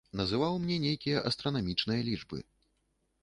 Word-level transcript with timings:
Называў 0.19 0.55
мне 0.63 0.77
нейкія 0.85 1.21
астранамічныя 1.31 2.01
лічбы. 2.09 2.39